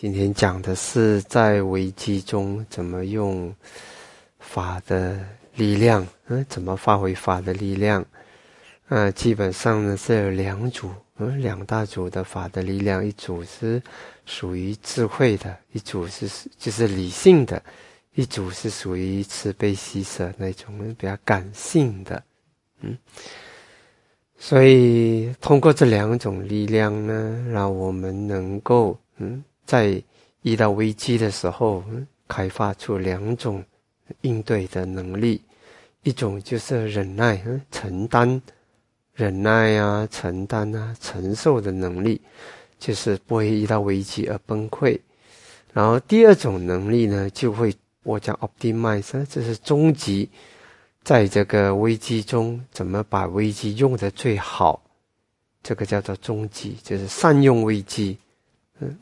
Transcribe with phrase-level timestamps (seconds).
[0.00, 3.52] 今天讲的是在危机中怎么用
[4.38, 5.18] 法的
[5.56, 8.06] 力量，嗯，怎么发挥法的力量？
[8.90, 13.82] 呃，基本上呢是有两组，嗯，两大组的法的力量，一组是
[14.24, 17.60] 属于智慧的，一组是就是理性的，
[18.14, 22.22] 一组是属于慈悲喜舍那种比较感性的，
[22.82, 22.96] 嗯。
[24.38, 29.42] 所以通过这两种力量呢，让我们能够，嗯。
[29.68, 30.02] 在
[30.40, 31.84] 遇到危机的时候，
[32.26, 33.62] 开发出两种
[34.22, 35.42] 应对的能力，
[36.04, 37.38] 一种就是忍耐、
[37.70, 38.40] 承担、
[39.12, 42.18] 忍耐啊、承担啊、承受的能力，
[42.78, 44.98] 就是不会遇到危机而崩溃。
[45.74, 50.30] 然后第二种能力呢，就会我讲 optimize，这是终极，
[51.02, 54.82] 在这个危机中怎么把危机用的最好，
[55.62, 58.16] 这个叫做终极，就是善用危机，
[58.78, 58.96] 嗯。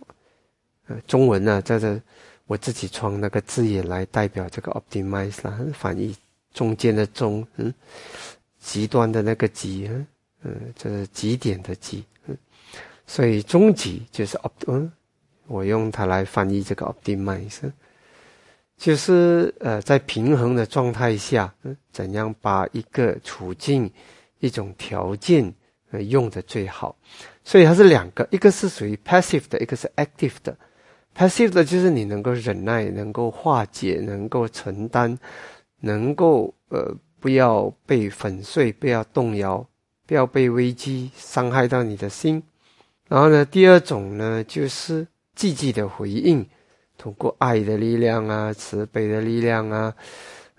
[0.88, 2.00] 呃，中文呢，在这
[2.46, 6.14] 我自己创那个字眼来代表这个 optimize 啦，翻译
[6.54, 7.74] 中间的中，嗯，
[8.60, 9.90] 极端的那个极，
[10.42, 12.36] 嗯，这是极点的极，嗯，
[13.06, 14.92] 所以终极就是 opt，嗯，
[15.48, 17.70] 我用它来翻译这个 optimize，
[18.76, 23.90] 就是呃，在平衡的状态下，嗯，怎样把一个处境、
[24.38, 25.52] 一种条件
[26.08, 26.94] 用的最好，
[27.42, 30.56] 所以它是两个，一个是属于 passive 的，一个是 active 的。
[31.16, 35.18] Passive 的就是你能够忍耐，能够化解，能够承担，
[35.80, 39.66] 能够呃不要被粉碎，不要动摇，
[40.06, 42.42] 不要被危机伤害到你的心。
[43.08, 46.46] 然后呢，第二种呢就是积极的回应，
[46.98, 49.94] 通过爱的力量啊、慈悲的力量啊、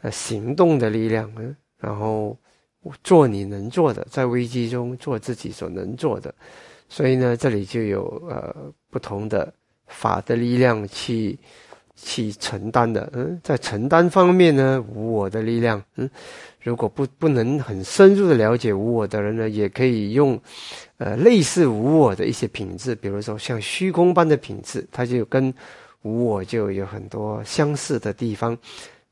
[0.01, 2.35] 呃行动的力量，嗯，然后
[3.03, 6.33] 做你能做的，在危机中做自己所能做的。
[6.89, 8.55] 所以呢，这里就有呃
[8.89, 9.53] 不同的。
[9.87, 11.37] 法的力量去
[11.95, 16.09] 去承担的，嗯，在承担方面呢，无我的力量，嗯，
[16.61, 20.39] 如果不不能很深入的了解无我的人呢，也可以用，
[20.97, 25.51] 呃，类似无我的一些品质，比如说像虚空般的品质，它就跟
[26.03, 28.55] 无我就有很多相似的地方，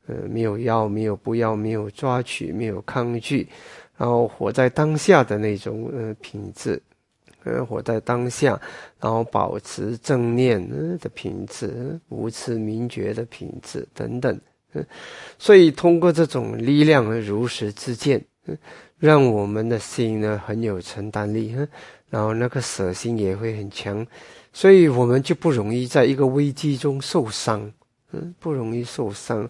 [0.06, 3.48] 呃，没有要，没有不要，没有抓取，没有抗拒，
[3.96, 6.80] 然后活在当下的那种呃品质。
[7.46, 8.60] 呃，活在当下，
[9.00, 10.60] 然后保持正念
[10.98, 14.38] 的品质，无痴明觉的品质等等。
[15.38, 18.22] 所以通过这种力量如实自见，
[18.98, 21.56] 让我们的心呢很有承担力，
[22.10, 24.06] 然后那个舍心也会很强，
[24.52, 27.72] 所以我们就不容易在一个危机中受伤，
[28.12, 29.48] 嗯，不容易受伤，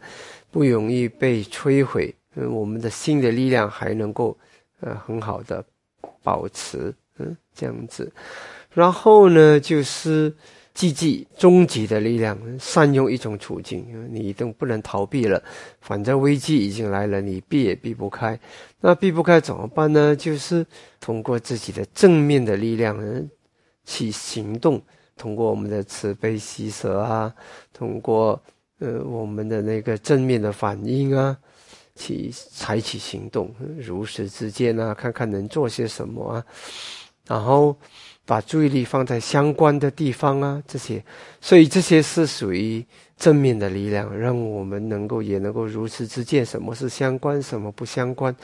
[0.52, 4.36] 不容易被摧毁，嗯，我们的心的力量还能够
[4.80, 5.64] 呃很好的
[6.22, 6.94] 保持。
[7.18, 8.12] 嗯，这样子，
[8.72, 10.34] 然后呢，就是
[10.74, 15.42] 积极终极的力量，善用一种处境，你都不能逃避了，
[15.80, 18.38] 反正危机已经来了，你避也避不开。
[18.80, 20.14] 那避不开怎么办呢？
[20.14, 20.66] 就是
[21.00, 22.98] 通过自己的正面的力量
[23.86, 24.82] 去行动，
[25.16, 27.34] 通过我们的慈悲喜舍啊，
[27.72, 28.38] 通过
[28.78, 31.34] 呃我们的那个正面的反应啊，
[31.94, 36.44] 去采取行动，如实之见啊，看看能做些什么啊。
[37.26, 37.76] 然后
[38.24, 41.02] 把注意力放在相关的地方啊，这些，
[41.40, 42.84] 所以这些是属于
[43.16, 48.34] 正面的力量，让我们能够也能够如实之见什么是相关，什么不相关。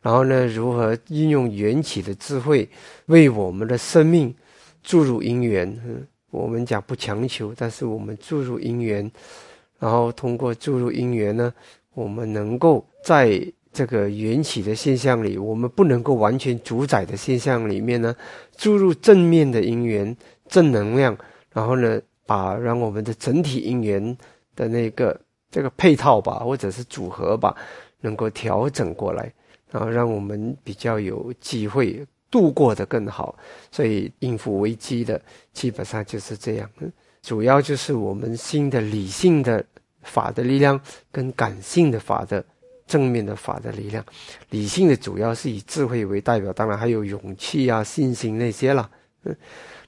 [0.00, 2.68] 然后呢，如何运用缘起的智慧，
[3.06, 4.34] 为我们的生命
[4.82, 5.68] 注入因缘？
[5.84, 9.10] 嗯，我们讲不强求，但是我们注入因缘，
[9.78, 11.52] 然后通过注入因缘呢，
[11.94, 13.40] 我们能够在。
[13.72, 18.14] 这个缘起的现象里，我们不能够完全主宰的现象里面呢，
[18.56, 20.16] 注入正面的因缘、
[20.48, 21.16] 正能量，
[21.52, 24.16] 然后呢，把让我们的整体因缘
[24.56, 25.18] 的那个
[25.50, 27.54] 这个配套吧，或者是组合吧，
[28.00, 29.32] 能够调整过来，
[29.70, 33.36] 然后让我们比较有机会度过的更好。
[33.70, 35.20] 所以应付危机的
[35.52, 36.68] 基本上就是这样，
[37.22, 39.64] 主要就是我们新的理性的
[40.02, 40.80] 法的力量
[41.12, 42.44] 跟感性的法的。
[42.88, 44.02] 正面的法的力量，
[44.48, 48.90] 理性的主要是以智慧为代表，当然还有勇气啊、信心那些了。
[49.24, 49.36] 嗯，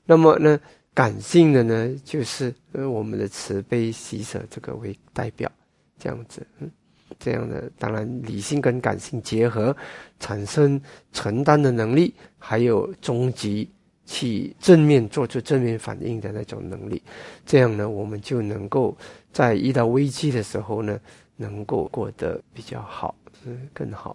[0.05, 0.61] 那么呢，
[0.93, 5.50] 感性的呢，就是呃我们的慈悲喜舍这个为代表，
[5.99, 6.47] 这样子。
[6.58, 6.70] 嗯，
[7.19, 9.75] 这样的当然理性跟感性结合，
[10.19, 10.79] 产生
[11.11, 13.67] 承担的能力，还有终极
[14.05, 17.02] 去正面做出正面反应的那种能力。
[17.47, 18.94] 这样呢，我们就能够
[19.32, 21.00] 在遇到危机的时候呢。
[21.40, 23.14] 能够过得比较好，
[23.46, 24.14] 嗯，更好。